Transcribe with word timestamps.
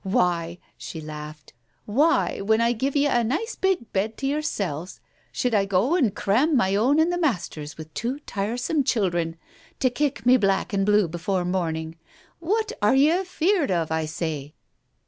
Why," 0.03 0.57
she 0.77 0.99
laughed, 0.99 1.53
"why, 1.85 2.39
when 2.41 2.59
I 2.59 2.71
give 2.71 2.95
ye 2.95 3.05
a 3.05 3.23
nice 3.23 3.55
big 3.55 3.93
bed 3.93 4.17
to 4.17 4.25
yourselves, 4.25 4.99
should 5.31 5.53
I 5.53 5.65
go 5.65 5.93
and 5.95 6.15
cram 6.15 6.57
my 6.57 6.73
own 6.75 6.97
and 6.99 7.13
the 7.13 7.19
master's 7.19 7.77
with 7.77 7.93
two 7.93 8.17
tire 8.21 8.57
some 8.57 8.83
children, 8.83 9.35
to 9.79 9.91
kick 9.91 10.25
me 10.25 10.37
black 10.37 10.73
and 10.73 10.87
blue 10.87 11.07
before 11.07 11.45
morn 11.45 11.75
ing? 11.75 11.97
What 12.39 12.71
are 12.81 12.95
ye 12.95 13.11
afeared 13.11 13.69
of, 13.69 13.91
I 13.91 14.05
say 14.07 14.55